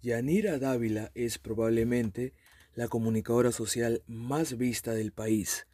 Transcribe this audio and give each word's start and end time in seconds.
Yanira 0.00 0.58
Dávila 0.58 1.10
es 1.16 1.38
probablemente 1.38 2.32
la 2.76 2.86
comunicadora 2.86 3.50
social 3.50 4.02
más 4.06 4.56
vista 4.56 4.92
del 4.94 5.10
país, 5.10 5.66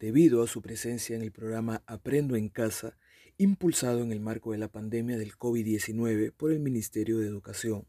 debido 0.00 0.42
a 0.42 0.46
su 0.46 0.62
presencia 0.62 1.14
en 1.14 1.20
el 1.20 1.30
programa 1.30 1.82
Aprendo 1.86 2.36
en 2.36 2.48
Casa, 2.48 2.96
impulsado 3.36 4.02
en 4.02 4.12
el 4.12 4.20
marco 4.20 4.52
de 4.52 4.58
la 4.58 4.68
pandemia 4.68 5.18
del 5.18 5.36
COVID-19 5.36 6.32
por 6.32 6.52
el 6.52 6.60
Ministerio 6.60 7.18
de 7.18 7.26
Educación. 7.26 7.86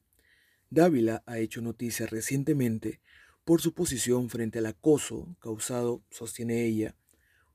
Dávila 0.69 1.23
ha 1.25 1.39
hecho 1.39 1.61
noticia 1.61 2.05
recientemente 2.05 2.99
por 3.45 3.61
su 3.61 3.73
posición 3.73 4.29
frente 4.29 4.59
al 4.59 4.65
acoso 4.65 5.37
causado, 5.39 6.01
sostiene 6.09 6.65
ella, 6.65 6.95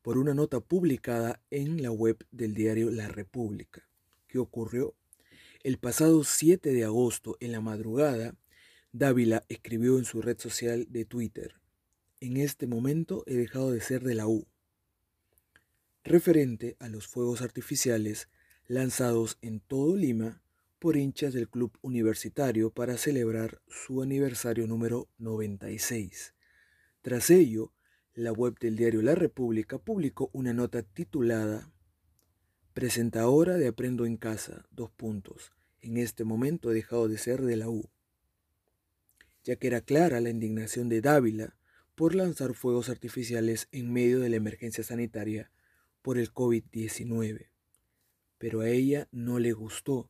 por 0.00 0.16
una 0.16 0.32
nota 0.32 0.60
publicada 0.60 1.42
en 1.50 1.82
la 1.82 1.90
web 1.90 2.24
del 2.30 2.54
diario 2.54 2.90
La 2.90 3.08
República. 3.08 3.86
¿Qué 4.26 4.38
ocurrió? 4.38 4.94
El 5.64 5.78
pasado 5.78 6.24
7 6.24 6.72
de 6.72 6.82
agosto, 6.82 7.36
en 7.38 7.52
la 7.52 7.60
madrugada, 7.60 8.34
Dávila 8.90 9.44
escribió 9.48 9.96
en 9.96 10.04
su 10.04 10.20
red 10.20 10.36
social 10.40 10.88
de 10.90 11.04
Twitter, 11.04 11.54
en 12.18 12.36
este 12.36 12.66
momento 12.66 13.22
he 13.28 13.36
dejado 13.36 13.70
de 13.70 13.80
ser 13.80 14.02
de 14.02 14.16
la 14.16 14.26
U, 14.26 14.44
referente 16.02 16.76
a 16.80 16.88
los 16.88 17.06
fuegos 17.06 17.42
artificiales 17.42 18.28
lanzados 18.66 19.38
en 19.40 19.60
todo 19.60 19.94
Lima 19.94 20.42
por 20.80 20.96
hinchas 20.96 21.32
del 21.32 21.48
club 21.48 21.78
universitario 21.80 22.70
para 22.70 22.98
celebrar 22.98 23.62
su 23.68 24.02
aniversario 24.02 24.66
número 24.66 25.08
96. 25.18 26.34
Tras 27.02 27.30
ello, 27.30 27.72
la 28.14 28.32
web 28.32 28.58
del 28.58 28.74
diario 28.74 29.00
La 29.00 29.14
República 29.14 29.78
publicó 29.78 30.28
una 30.32 30.52
nota 30.52 30.82
titulada 30.82 31.71
Presentadora 32.74 33.58
de 33.58 33.68
Aprendo 33.68 34.06
en 34.06 34.16
Casa, 34.16 34.64
dos 34.70 34.90
puntos. 34.90 35.52
En 35.82 35.98
este 35.98 36.24
momento 36.24 36.70
he 36.70 36.74
dejado 36.74 37.06
de 37.06 37.18
ser 37.18 37.42
de 37.42 37.56
la 37.56 37.68
U. 37.68 37.90
Ya 39.44 39.56
que 39.56 39.66
era 39.66 39.82
clara 39.82 40.22
la 40.22 40.30
indignación 40.30 40.88
de 40.88 41.02
Dávila 41.02 41.54
por 41.94 42.14
lanzar 42.14 42.54
fuegos 42.54 42.88
artificiales 42.88 43.68
en 43.72 43.92
medio 43.92 44.20
de 44.20 44.30
la 44.30 44.36
emergencia 44.36 44.82
sanitaria 44.82 45.50
por 46.00 46.16
el 46.16 46.32
COVID-19. 46.32 47.50
Pero 48.38 48.62
a 48.62 48.70
ella 48.70 49.06
no 49.12 49.38
le 49.38 49.52
gustó, 49.52 50.08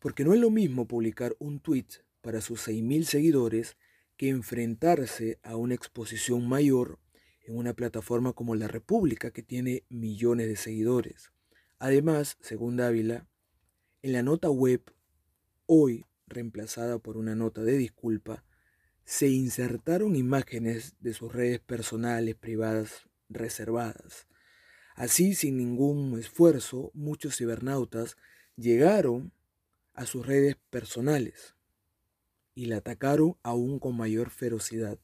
porque 0.00 0.22
no 0.22 0.34
es 0.34 0.40
lo 0.40 0.50
mismo 0.50 0.86
publicar 0.86 1.34
un 1.38 1.60
tweet 1.60 1.86
para 2.20 2.42
sus 2.42 2.68
6.000 2.68 3.04
seguidores 3.04 3.78
que 4.18 4.28
enfrentarse 4.28 5.38
a 5.42 5.56
una 5.56 5.74
exposición 5.74 6.46
mayor 6.46 6.98
en 7.40 7.56
una 7.56 7.72
plataforma 7.72 8.34
como 8.34 8.54
La 8.54 8.68
República 8.68 9.30
que 9.30 9.42
tiene 9.42 9.84
millones 9.88 10.48
de 10.48 10.56
seguidores. 10.56 11.33
Además, 11.84 12.38
según 12.40 12.78
Dávila, 12.78 13.28
en 14.00 14.14
la 14.14 14.22
nota 14.22 14.48
web, 14.48 14.80
hoy 15.66 16.06
reemplazada 16.26 16.98
por 16.98 17.18
una 17.18 17.34
nota 17.34 17.62
de 17.62 17.76
disculpa, 17.76 18.42
se 19.04 19.28
insertaron 19.28 20.16
imágenes 20.16 20.94
de 21.00 21.12
sus 21.12 21.30
redes 21.30 21.60
personales 21.60 22.36
privadas 22.36 23.06
reservadas. 23.28 24.26
Así, 24.94 25.34
sin 25.34 25.58
ningún 25.58 26.18
esfuerzo, 26.18 26.90
muchos 26.94 27.36
cibernautas 27.36 28.16
llegaron 28.56 29.34
a 29.92 30.06
sus 30.06 30.26
redes 30.26 30.56
personales 30.70 31.54
y 32.54 32.64
la 32.64 32.78
atacaron 32.78 33.36
aún 33.42 33.78
con 33.78 33.94
mayor 33.94 34.30
ferocidad. 34.30 34.98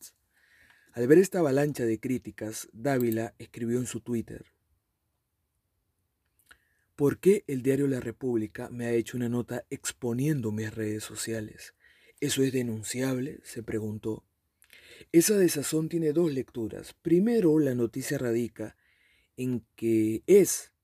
Al 0.93 1.07
ver 1.09 1.19
esta 1.19 1.41
avalancha 1.41 1.85
de 1.85 2.01
críticas, 2.01 2.71
Dávila 2.73 3.35
escribió 3.37 3.79
en 3.79 3.87
su 3.87 4.01
Twitter, 4.01 4.47
¿Por 7.01 7.17
qué 7.17 7.45
el 7.47 7.63
diario 7.63 7.87
La 7.87 8.01
República 8.01 8.69
me 8.69 8.85
ha 8.85 8.93
hecho 8.93 9.17
una 9.17 9.31
nota 9.31 9.65
exponiendo 9.71 10.53
mis 10.53 10.75
redes 10.75 11.03
sociales? 11.03 11.73
¿Eso 12.21 12.43
es 12.43 12.53
denunciable? 12.53 13.41
se 13.43 13.63
preguntó. 13.63 14.23
Esa 15.11 15.39
desazón 15.39 15.89
tiene 15.89 16.13
dos 16.13 16.31
lecturas. 16.31 16.93
Primero, 17.01 17.59
la 17.59 17.75
noticia 17.75 18.19
radica 18.19 18.77
en 19.39 19.65
que 19.77 20.23
es 20.27 20.75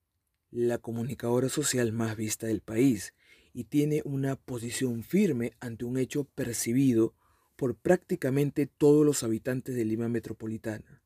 la 0.50 0.78
comunicadora 0.78 1.50
social 1.50 1.92
más 1.92 2.16
vista 2.16 2.46
del 2.46 2.62
país 2.62 3.12
y 3.52 3.64
tiene 3.64 4.00
una 4.06 4.36
posición 4.36 5.04
firme 5.04 5.52
ante 5.60 5.84
un 5.84 5.98
hecho 5.98 6.24
percibido 6.24 7.12
por 7.56 7.76
prácticamente 7.76 8.64
todos 8.64 9.04
los 9.04 9.22
habitantes 9.22 9.74
de 9.74 9.84
Lima 9.84 10.08
Metropolitana. 10.08 11.02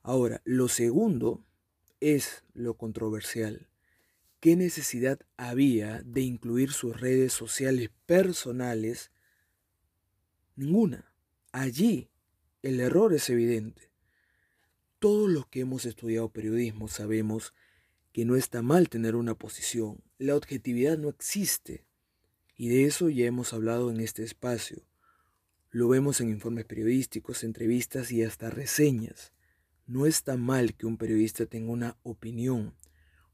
Ahora, 0.00 0.40
lo 0.46 0.68
segundo 0.68 1.44
es 2.00 2.42
lo 2.54 2.78
controversial. 2.78 3.69
¿Qué 4.40 4.56
necesidad 4.56 5.20
había 5.36 6.00
de 6.02 6.22
incluir 6.22 6.72
sus 6.72 6.98
redes 6.98 7.34
sociales 7.34 7.90
personales? 8.06 9.10
Ninguna. 10.56 11.12
Allí 11.52 12.08
el 12.62 12.80
error 12.80 13.12
es 13.12 13.28
evidente. 13.28 13.90
Todos 14.98 15.28
los 15.28 15.46
que 15.46 15.60
hemos 15.60 15.84
estudiado 15.84 16.32
periodismo 16.32 16.88
sabemos 16.88 17.52
que 18.12 18.24
no 18.24 18.34
está 18.34 18.62
mal 18.62 18.88
tener 18.88 19.14
una 19.14 19.34
posición. 19.34 20.02
La 20.16 20.36
objetividad 20.36 20.96
no 20.96 21.10
existe. 21.10 21.84
Y 22.56 22.70
de 22.70 22.86
eso 22.86 23.10
ya 23.10 23.26
hemos 23.26 23.52
hablado 23.52 23.90
en 23.90 24.00
este 24.00 24.22
espacio. 24.22 24.82
Lo 25.70 25.86
vemos 25.86 26.18
en 26.22 26.30
informes 26.30 26.64
periodísticos, 26.64 27.44
entrevistas 27.44 28.10
y 28.10 28.24
hasta 28.24 28.48
reseñas. 28.48 29.34
No 29.86 30.06
está 30.06 30.38
mal 30.38 30.74
que 30.74 30.86
un 30.86 30.96
periodista 30.96 31.44
tenga 31.44 31.72
una 31.72 31.98
opinión 32.04 32.74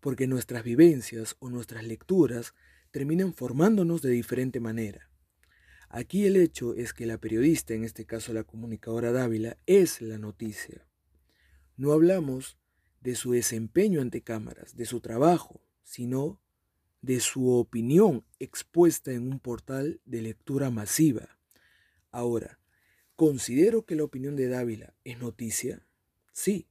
porque 0.06 0.28
nuestras 0.28 0.62
vivencias 0.62 1.34
o 1.40 1.50
nuestras 1.50 1.82
lecturas 1.82 2.54
terminan 2.92 3.34
formándonos 3.34 4.02
de 4.02 4.10
diferente 4.10 4.60
manera. 4.60 5.10
Aquí 5.88 6.26
el 6.26 6.36
hecho 6.36 6.74
es 6.74 6.94
que 6.94 7.06
la 7.06 7.18
periodista, 7.18 7.74
en 7.74 7.82
este 7.82 8.06
caso 8.06 8.32
la 8.32 8.44
comunicadora 8.44 9.10
Dávila, 9.10 9.58
es 9.66 10.00
la 10.00 10.16
noticia. 10.16 10.86
No 11.76 11.90
hablamos 11.90 12.56
de 13.00 13.16
su 13.16 13.32
desempeño 13.32 14.00
ante 14.00 14.22
cámaras, 14.22 14.76
de 14.76 14.86
su 14.86 15.00
trabajo, 15.00 15.60
sino 15.82 16.40
de 17.02 17.18
su 17.18 17.50
opinión 17.50 18.24
expuesta 18.38 19.10
en 19.10 19.26
un 19.26 19.40
portal 19.40 20.00
de 20.04 20.22
lectura 20.22 20.70
masiva. 20.70 21.36
Ahora, 22.12 22.60
¿considero 23.16 23.84
que 23.84 23.96
la 23.96 24.04
opinión 24.04 24.36
de 24.36 24.46
Dávila 24.46 24.94
es 25.02 25.18
noticia? 25.18 25.84
Sí, 26.30 26.68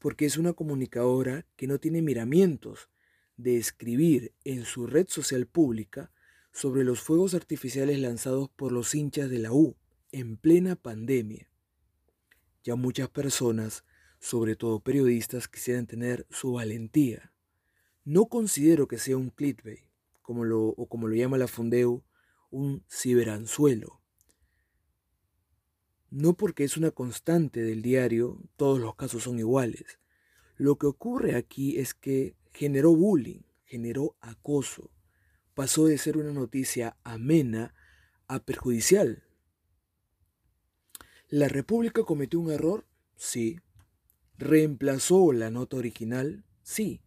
porque 0.00 0.24
es 0.24 0.38
una 0.38 0.54
comunicadora 0.54 1.46
que 1.56 1.66
no 1.66 1.78
tiene 1.78 2.02
miramientos 2.02 2.88
de 3.36 3.58
escribir 3.58 4.34
en 4.44 4.64
su 4.64 4.86
red 4.86 5.06
social 5.08 5.46
pública 5.46 6.10
sobre 6.52 6.84
los 6.84 7.00
fuegos 7.00 7.34
artificiales 7.34 7.98
lanzados 8.00 8.48
por 8.48 8.72
los 8.72 8.94
hinchas 8.94 9.30
de 9.30 9.38
la 9.38 9.52
U 9.52 9.76
en 10.10 10.36
plena 10.36 10.74
pandemia. 10.74 11.48
Ya 12.64 12.74
muchas 12.76 13.08
personas, 13.10 13.84
sobre 14.18 14.56
todo 14.56 14.80
periodistas, 14.80 15.48
quisieran 15.48 15.86
tener 15.86 16.26
su 16.30 16.52
valentía. 16.54 17.32
No 18.04 18.26
considero 18.26 18.88
que 18.88 18.98
sea 18.98 19.16
un 19.16 19.30
clickbait, 19.30 19.84
como 20.22 20.44
lo, 20.44 20.62
o 20.68 20.88
como 20.88 21.08
lo 21.08 21.14
llama 21.14 21.38
la 21.38 21.46
Fundeu, 21.46 22.02
un 22.50 22.84
ciberanzuelo. 22.90 23.99
No 26.10 26.34
porque 26.34 26.64
es 26.64 26.76
una 26.76 26.90
constante 26.90 27.62
del 27.62 27.82
diario, 27.82 28.42
todos 28.56 28.80
los 28.80 28.96
casos 28.96 29.22
son 29.22 29.38
iguales. 29.38 30.00
Lo 30.56 30.76
que 30.76 30.86
ocurre 30.86 31.36
aquí 31.36 31.78
es 31.78 31.94
que 31.94 32.34
generó 32.52 32.94
bullying, 32.96 33.42
generó 33.64 34.16
acoso. 34.20 34.90
Pasó 35.54 35.86
de 35.86 35.98
ser 35.98 36.16
una 36.16 36.32
noticia 36.32 36.96
amena 37.04 37.74
a 38.26 38.40
perjudicial. 38.44 39.22
¿La 41.28 41.46
República 41.46 42.02
cometió 42.02 42.40
un 42.40 42.50
error? 42.50 42.88
Sí. 43.14 43.60
¿Reemplazó 44.36 45.32
la 45.32 45.50
nota 45.50 45.76
original? 45.76 46.44
Sí. 46.62 47.02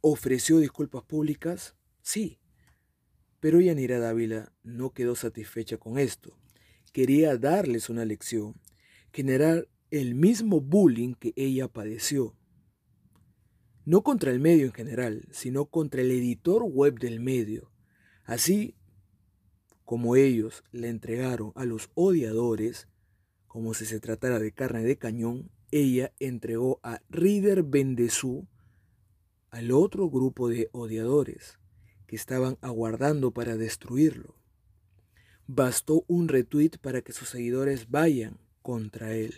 ¿Ofreció 0.00 0.58
disculpas 0.58 1.04
públicas? 1.04 1.76
Sí. 2.02 2.40
Pero 3.38 3.60
Yanira 3.60 4.00
Dávila 4.00 4.52
no 4.64 4.90
quedó 4.90 5.14
satisfecha 5.14 5.76
con 5.76 5.98
esto 5.98 6.39
quería 6.92 7.36
darles 7.36 7.88
una 7.88 8.04
lección, 8.04 8.54
generar 9.12 9.68
el 9.90 10.14
mismo 10.14 10.60
bullying 10.60 11.14
que 11.14 11.32
ella 11.36 11.68
padeció. 11.68 12.36
No 13.84 14.02
contra 14.02 14.30
el 14.30 14.40
medio 14.40 14.66
en 14.66 14.72
general, 14.72 15.26
sino 15.32 15.66
contra 15.66 16.00
el 16.00 16.10
editor 16.10 16.62
web 16.62 16.98
del 16.98 17.20
medio. 17.20 17.72
Así 18.24 18.76
como 19.84 20.14
ellos 20.14 20.62
le 20.70 20.88
entregaron 20.88 21.52
a 21.56 21.64
los 21.64 21.90
odiadores, 21.94 22.86
como 23.48 23.74
si 23.74 23.86
se 23.86 23.98
tratara 23.98 24.38
de 24.38 24.52
carne 24.52 24.84
de 24.84 24.96
cañón, 24.96 25.50
ella 25.72 26.12
entregó 26.20 26.78
a 26.84 27.02
Rider 27.08 27.64
Bendezú 27.64 28.46
al 29.50 29.72
otro 29.72 30.08
grupo 30.08 30.48
de 30.48 30.68
odiadores 30.72 31.58
que 32.06 32.14
estaban 32.16 32.56
aguardando 32.60 33.32
para 33.32 33.56
destruirlo. 33.56 34.39
Bastó 35.52 36.04
un 36.06 36.28
retweet 36.28 36.78
para 36.80 37.02
que 37.02 37.12
sus 37.12 37.30
seguidores 37.30 37.90
vayan 37.90 38.38
contra 38.62 39.14
él. 39.14 39.34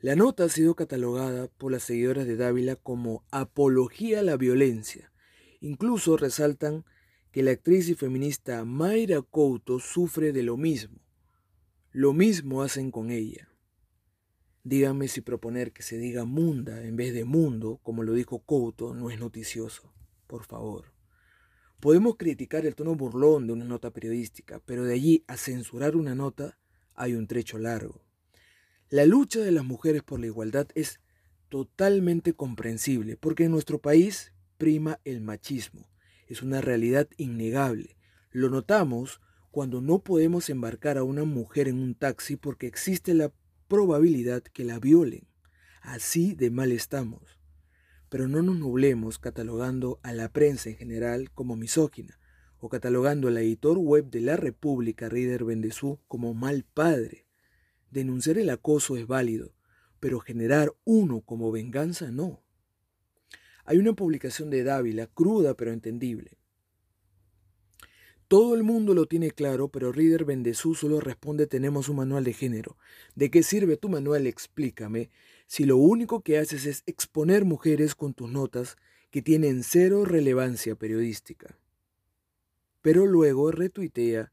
La 0.00 0.16
nota 0.16 0.42
ha 0.42 0.48
sido 0.48 0.74
catalogada 0.74 1.46
por 1.46 1.70
las 1.70 1.84
seguidoras 1.84 2.26
de 2.26 2.34
Dávila 2.34 2.74
como 2.74 3.24
apología 3.30 4.18
a 4.18 4.22
la 4.22 4.36
violencia. 4.36 5.12
Incluso 5.60 6.16
resaltan 6.16 6.84
que 7.30 7.44
la 7.44 7.52
actriz 7.52 7.88
y 7.90 7.94
feminista 7.94 8.64
Mayra 8.64 9.22
Couto 9.22 9.78
sufre 9.78 10.32
de 10.32 10.42
lo 10.42 10.56
mismo. 10.56 10.98
Lo 11.92 12.12
mismo 12.12 12.62
hacen 12.62 12.90
con 12.90 13.12
ella. 13.12 13.50
Díganme 14.64 15.06
si 15.06 15.20
proponer 15.20 15.70
que 15.70 15.84
se 15.84 15.96
diga 15.96 16.24
munda 16.24 16.82
en 16.82 16.96
vez 16.96 17.14
de 17.14 17.24
mundo, 17.24 17.78
como 17.84 18.02
lo 18.02 18.14
dijo 18.14 18.40
Couto, 18.40 18.94
no 18.94 19.10
es 19.10 19.20
noticioso. 19.20 19.92
Por 20.26 20.42
favor. 20.42 20.91
Podemos 21.82 22.14
criticar 22.16 22.64
el 22.64 22.76
tono 22.76 22.94
burlón 22.94 23.48
de 23.48 23.54
una 23.54 23.64
nota 23.64 23.90
periodística, 23.90 24.60
pero 24.64 24.84
de 24.84 24.94
allí 24.94 25.24
a 25.26 25.36
censurar 25.36 25.96
una 25.96 26.14
nota 26.14 26.56
hay 26.94 27.14
un 27.14 27.26
trecho 27.26 27.58
largo. 27.58 28.04
La 28.88 29.04
lucha 29.04 29.40
de 29.40 29.50
las 29.50 29.64
mujeres 29.64 30.04
por 30.04 30.20
la 30.20 30.26
igualdad 30.26 30.68
es 30.76 31.00
totalmente 31.48 32.34
comprensible, 32.34 33.16
porque 33.16 33.46
en 33.46 33.50
nuestro 33.50 33.80
país 33.80 34.32
prima 34.58 35.00
el 35.04 35.22
machismo. 35.22 35.90
Es 36.28 36.40
una 36.40 36.60
realidad 36.60 37.08
innegable. 37.16 37.96
Lo 38.30 38.48
notamos 38.48 39.20
cuando 39.50 39.80
no 39.80 40.04
podemos 40.04 40.50
embarcar 40.50 40.98
a 40.98 41.02
una 41.02 41.24
mujer 41.24 41.66
en 41.66 41.80
un 41.82 41.96
taxi 41.96 42.36
porque 42.36 42.68
existe 42.68 43.12
la 43.12 43.32
probabilidad 43.66 44.44
que 44.44 44.62
la 44.62 44.78
violen. 44.78 45.26
Así 45.80 46.36
de 46.36 46.52
mal 46.52 46.70
estamos. 46.70 47.41
Pero 48.12 48.28
no 48.28 48.42
nos 48.42 48.58
nublemos 48.58 49.18
catalogando 49.18 49.98
a 50.02 50.12
la 50.12 50.30
prensa 50.30 50.68
en 50.68 50.76
general 50.76 51.30
como 51.30 51.56
misógina 51.56 52.20
o 52.58 52.68
catalogando 52.68 53.28
al 53.28 53.38
editor 53.38 53.78
web 53.78 54.10
de 54.10 54.20
la 54.20 54.36
República, 54.36 55.08
Reader 55.08 55.44
Bendezú, 55.44 55.98
como 56.08 56.34
mal 56.34 56.62
padre. 56.62 57.26
Denunciar 57.90 58.36
el 58.36 58.50
acoso 58.50 58.98
es 58.98 59.06
válido, 59.06 59.54
pero 59.98 60.20
generar 60.20 60.74
uno 60.84 61.22
como 61.22 61.50
venganza 61.50 62.10
no. 62.10 62.42
Hay 63.64 63.78
una 63.78 63.94
publicación 63.94 64.50
de 64.50 64.62
Dávila, 64.62 65.06
cruda 65.06 65.54
pero 65.54 65.72
entendible. 65.72 66.36
Todo 68.28 68.54
el 68.54 68.62
mundo 68.62 68.92
lo 68.92 69.06
tiene 69.06 69.30
claro, 69.30 69.68
pero 69.68 69.90
Reader 69.90 70.26
Bendezú 70.26 70.74
solo 70.74 71.00
responde 71.00 71.46
tenemos 71.46 71.88
un 71.88 71.96
manual 71.96 72.24
de 72.24 72.34
género. 72.34 72.76
¿De 73.14 73.30
qué 73.30 73.42
sirve 73.42 73.78
tu 73.78 73.88
manual? 73.88 74.26
Explícame. 74.26 75.08
Si 75.52 75.66
lo 75.66 75.76
único 75.76 76.22
que 76.22 76.38
haces 76.38 76.64
es 76.64 76.82
exponer 76.86 77.44
mujeres 77.44 77.94
con 77.94 78.14
tus 78.14 78.30
notas 78.30 78.78
que 79.10 79.20
tienen 79.20 79.64
cero 79.64 80.06
relevancia 80.06 80.76
periodística. 80.76 81.58
Pero 82.80 83.04
luego 83.04 83.52
retuitea 83.52 84.32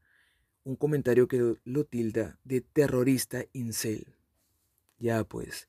un 0.64 0.76
comentario 0.76 1.28
que 1.28 1.56
lo 1.62 1.84
tilda 1.84 2.38
de 2.44 2.62
terrorista 2.62 3.44
incel. 3.52 4.06
Ya 4.98 5.22
pues, 5.24 5.68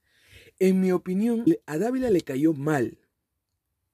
en 0.57 0.79
mi 0.79 0.93
opinión, 0.93 1.43
a 1.65 1.77
Dávila 1.77 2.09
le 2.11 2.21
cayó 2.21 2.53
mal 2.53 2.99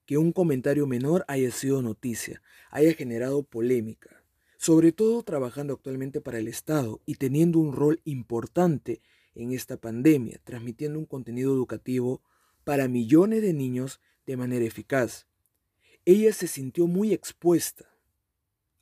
que 0.06 0.20
un 0.20 0.34
comentario 0.34 0.86
menor 0.86 1.26
haya 1.28 1.50
sido 1.50 1.82
noticia, 1.82 2.44
haya 2.70 2.94
generado 2.94 3.42
polémica, 3.42 4.24
sobre 4.58 4.92
todo 4.92 5.24
trabajando 5.24 5.74
actualmente 5.74 6.22
para 6.22 6.38
el 6.38 6.50
Estado 6.50 7.02
y 7.08 7.16
teniendo 7.16 7.58
un 7.58 7.74
rol 7.74 8.00
importante 8.04 9.02
en 9.38 9.52
esta 9.52 9.78
pandemia, 9.78 10.40
transmitiendo 10.44 11.00
un 11.00 11.06
contenido 11.06 11.54
educativo 11.54 12.22
para 12.64 12.88
millones 12.88 13.42
de 13.42 13.54
niños 13.54 14.02
de 14.26 14.36
manera 14.36 14.66
eficaz. 14.66 15.28
Ella 16.06 16.34
se 16.34 16.48
sintió 16.48 16.88
muy 16.88 17.14
expuesta, 17.14 17.86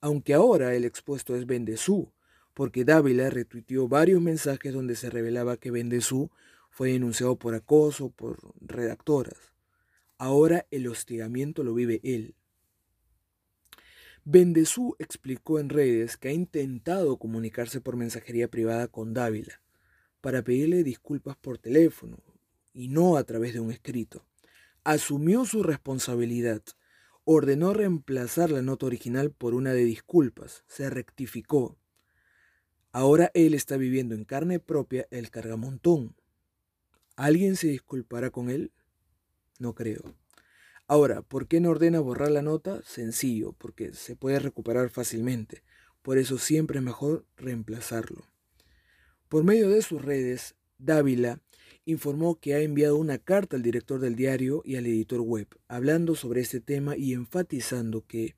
aunque 0.01 0.33
ahora 0.33 0.73
el 0.75 0.85
expuesto 0.85 1.35
es 1.35 1.45
Bendezú, 1.45 2.11
porque 2.53 2.85
Dávila 2.85 3.29
retuiteó 3.29 3.87
varios 3.87 4.21
mensajes 4.21 4.73
donde 4.73 4.95
se 4.95 5.09
revelaba 5.09 5.57
que 5.57 5.71
Bendezú 5.71 6.31
fue 6.69 6.91
denunciado 6.91 7.37
por 7.37 7.53
acoso 7.53 8.09
por 8.09 8.37
redactoras. 8.61 9.53
Ahora 10.17 10.65
el 10.71 10.87
hostigamiento 10.87 11.63
lo 11.63 11.73
vive 11.73 11.99
él. 12.03 12.35
Bendezú 14.23 14.95
explicó 14.99 15.59
en 15.59 15.69
redes 15.69 16.17
que 16.17 16.29
ha 16.29 16.31
intentado 16.31 17.17
comunicarse 17.17 17.81
por 17.81 17.97
mensajería 17.97 18.47
privada 18.47 18.87
con 18.87 19.13
Dávila 19.13 19.61
para 20.25 20.41
pedirle 20.41 20.83
disculpas 20.83 21.37
por 21.37 21.59
teléfono 21.59 22.17
y 22.73 22.87
no 22.87 23.15
a 23.15 23.23
través 23.25 23.53
de 23.53 23.59
un 23.59 23.69
escrito. 23.69 24.25
Asumió 24.83 25.45
su 25.45 25.61
responsabilidad, 25.61 26.63
ordenó 27.25 27.75
reemplazar 27.75 28.49
la 28.49 28.63
nota 28.63 28.87
original 28.87 29.29
por 29.29 29.53
una 29.53 29.71
de 29.73 29.85
disculpas, 29.85 30.63
se 30.65 30.89
rectificó 30.89 31.77
Ahora 32.91 33.29
él 33.35 33.53
está 33.53 33.77
viviendo 33.77 34.15
en 34.15 34.25
carne 34.25 34.59
propia 34.59 35.05
el 35.11 35.29
cargamontón. 35.29 36.15
¿Alguien 37.15 37.55
se 37.55 37.67
disculpará 37.67 38.31
con 38.31 38.49
él? 38.49 38.71
No 39.59 39.75
creo. 39.75 40.15
Ahora, 40.87 41.21
¿por 41.21 41.47
qué 41.47 41.59
no 41.59 41.69
ordena 41.69 41.99
borrar 41.99 42.31
la 42.31 42.41
nota? 42.41 42.81
Sencillo, 42.81 43.53
porque 43.59 43.93
se 43.93 44.15
puede 44.15 44.39
recuperar 44.39 44.89
fácilmente. 44.89 45.61
Por 46.01 46.17
eso 46.17 46.39
siempre 46.39 46.79
es 46.79 46.83
mejor 46.83 47.27
reemplazarlo. 47.37 48.25
Por 49.29 49.43
medio 49.43 49.69
de 49.69 49.81
sus 49.81 50.03
redes, 50.03 50.55
Dávila 50.77 51.41
informó 51.85 52.39
que 52.39 52.53
ha 52.53 52.61
enviado 52.61 52.95
una 52.97 53.17
carta 53.17 53.55
al 53.55 53.63
director 53.63 53.99
del 53.99 54.15
diario 54.15 54.61
y 54.65 54.75
al 54.75 54.85
editor 54.85 55.21
web, 55.21 55.47
hablando 55.67 56.15
sobre 56.15 56.41
este 56.41 56.59
tema 56.59 56.97
y 56.97 57.13
enfatizando 57.13 58.05
que 58.05 58.35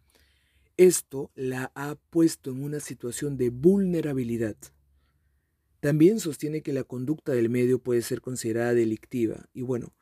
esto 0.78 1.32
la 1.36 1.72
ha 1.76 1.96
puesto 2.10 2.52
en 2.52 2.64
una 2.64 2.80
situación 2.80 3.38
de 3.38 3.50
vulnerabilidad. 3.50 4.56
También 5.80 6.20
sostiene 6.20 6.62
que 6.62 6.74
la 6.74 6.84
conducta 6.84 7.34
del 7.34 7.50
medio 7.50 7.80
puede 7.80 8.02
ser 8.02 8.22
considerada 8.22 8.74
delictiva. 8.74 9.50
Y 9.54 9.62
bueno, 9.62 9.94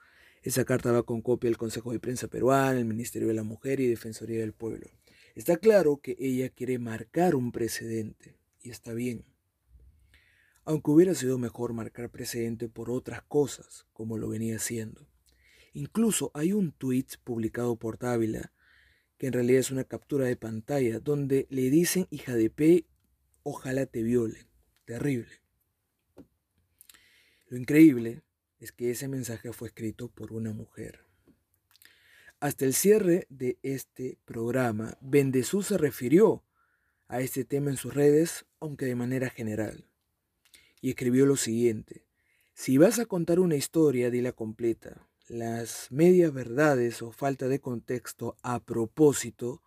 esa 0.42 0.66
carta 0.66 0.92
va 0.92 1.04
con 1.04 1.22
copia 1.22 1.50
del 1.50 1.58
Consejo 1.58 1.92
de 1.92 2.00
Prensa 2.00 2.28
Peruano, 2.28 2.78
el 2.78 2.86
Ministerio 2.86 3.28
de 3.28 3.34
la 3.34 3.44
Mujer 3.44 3.80
y 3.80 3.88
Defensoría 3.88 4.40
del 4.40 4.54
Pueblo. 4.54 4.88
Está 5.34 5.58
claro 5.58 5.98
que 5.98 6.16
ella 6.20 6.50
quiere 6.50 6.80
marcar 6.80 7.36
un 7.36 7.52
precedente, 7.52 8.38
y 8.62 8.70
está 8.70 8.94
bien. 8.94 9.26
Aunque 10.66 10.92
hubiera 10.92 11.16
sido 11.16 11.38
mejor 11.38 11.74
marcar 11.74 12.10
precedente 12.10 12.68
por 12.68 12.90
otras 12.90 13.22
cosas, 13.22 13.86
como 13.94 14.18
lo 14.18 14.28
venía 14.28 14.58
haciendo. 14.58 15.08
Incluso 15.74 16.32
hay 16.34 16.54
un 16.54 16.72
tuit 16.72 17.18
publicado 17.24 17.76
por 17.76 17.98
Dávila 17.98 18.52
que 19.18 19.28
en 19.28 19.34
realidad 19.34 19.60
es 19.60 19.72
una 19.72 19.84
captura 19.86 20.26
de 20.26 20.36
pantalla, 20.36 21.00
donde 21.00 21.48
le 21.50 21.70
dicen 21.70 22.08
hija 22.10 22.36
de 22.36 22.50
P, 22.50 22.86
ojalá 23.44 23.86
te 23.86 24.04
violen. 24.04 24.48
Terrible. 24.86 25.42
Lo 27.48 27.58
increíble 27.58 28.24
es 28.60 28.72
que 28.72 28.92
ese 28.92 29.08
mensaje 29.08 29.54
fue 29.54 29.70
escrito 29.70 30.10
por 30.10 30.34
una 30.34 30.52
mujer. 30.52 31.06
Hasta 32.40 32.66
el 32.66 32.74
cierre 32.74 33.26
de 33.30 33.58
este 33.64 34.18
programa, 34.26 34.98
Bendezú 35.02 35.64
se 35.64 35.78
refirió 35.78 36.44
a 37.08 37.22
este 37.22 37.46
tema 37.46 37.70
en 37.70 37.78
sus 37.78 37.94
redes, 37.94 38.46
aunque 38.60 38.86
de 38.86 38.96
manera 38.96 39.30
general, 39.30 39.88
y 40.86 40.90
escribió 40.90 41.26
lo 41.26 41.36
siguiente, 41.36 42.06
si 42.54 42.78
vas 42.78 43.00
a 43.00 43.08
contar 43.08 43.40
una 43.40 43.56
historia, 43.56 44.12
dila 44.12 44.34
completa, 44.34 45.10
las 45.28 45.92
medias 45.92 46.32
verdades 46.32 47.02
o 47.02 47.12
falta 47.12 47.48
de 47.48 47.60
contexto 47.60 48.38
a 48.44 48.64
propósito 48.64 49.64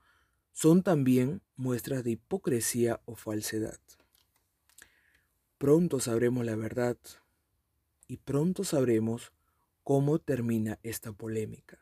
son 0.53 0.85
también 0.85 1.43
muestras 1.57 2.05
de 2.05 2.13
hipocresía 2.13 3.01
o 3.05 3.17
falsedad. 3.17 3.81
Pronto 5.59 5.99
sabremos 5.99 6.47
la 6.47 6.55
verdad 6.55 6.97
y 8.07 8.19
pronto 8.19 8.63
sabremos 8.63 9.33
cómo 9.83 10.21
termina 10.21 10.79
esta 10.85 11.11
polémica. 11.11 11.81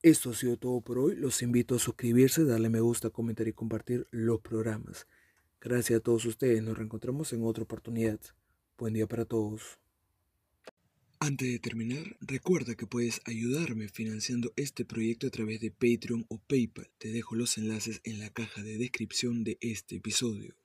Esto 0.00 0.30
ha 0.30 0.34
sido 0.34 0.56
todo 0.56 0.80
por 0.80 0.98
hoy. 0.98 1.16
Los 1.16 1.42
invito 1.42 1.74
a 1.74 1.78
suscribirse, 1.78 2.46
darle 2.46 2.70
me 2.70 2.80
gusta, 2.80 3.10
comentar 3.10 3.46
y 3.46 3.52
compartir 3.52 4.06
los 4.10 4.40
programas. 4.40 5.06
Gracias 5.60 5.98
a 5.98 6.02
todos 6.02 6.24
ustedes. 6.24 6.62
Nos 6.62 6.78
reencontramos 6.78 7.30
en 7.34 7.44
otra 7.44 7.64
oportunidad. 7.64 8.20
Buen 8.76 8.94
día 8.94 9.06
para 9.06 9.24
todos. 9.24 9.78
Antes 11.20 11.48
de 11.48 11.60
terminar, 11.60 12.16
recuerda 12.20 12.74
que 12.74 12.88
puedes 12.88 13.20
ayudarme 13.24 13.86
financiando 13.86 14.52
este 14.56 14.84
proyecto 14.84 15.28
a 15.28 15.30
través 15.30 15.60
de 15.60 15.70
Patreon 15.70 16.26
o 16.28 16.38
PayPal. 16.38 16.90
Te 16.98 17.12
dejo 17.12 17.36
los 17.36 17.56
enlaces 17.56 18.00
en 18.02 18.18
la 18.18 18.30
caja 18.30 18.64
de 18.64 18.76
descripción 18.76 19.44
de 19.44 19.58
este 19.60 19.94
episodio. 19.94 20.56